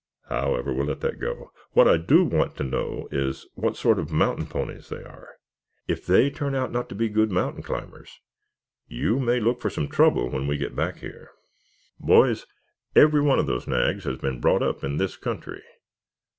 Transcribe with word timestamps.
However, 0.29 0.73
we'll 0.73 0.87
let 0.87 1.01
that 1.01 1.19
go. 1.19 1.51
What 1.73 1.87
I 1.87 1.97
do 1.97 2.23
want 2.25 2.55
to 2.57 2.63
know 2.63 3.07
is 3.11 3.45
what 3.53 3.77
sort 3.77 3.99
of 3.99 4.11
mountain 4.11 4.47
ponies 4.47 4.89
they 4.89 5.03
are. 5.03 5.29
If 5.87 6.07
they 6.07 6.31
turn 6.31 6.55
out 6.55 6.71
not 6.71 6.89
to 6.89 6.95
be 6.95 7.07
good 7.07 7.29
mountain 7.31 7.61
climbers 7.61 8.19
you 8.87 9.19
may 9.19 9.39
look 9.39 9.61
for 9.61 9.69
some 9.69 9.87
trouble 9.87 10.27
when 10.31 10.47
we 10.47 10.57
get 10.57 10.75
back 10.75 11.01
here." 11.01 11.29
"Boys, 11.99 12.47
every 12.95 13.21
one 13.21 13.37
of 13.37 13.45
those 13.45 13.67
nags 13.67 14.03
has 14.05 14.17
been 14.17 14.41
brought 14.41 14.63
up 14.63 14.83
in 14.83 14.97
this 14.97 15.15
country. 15.17 15.61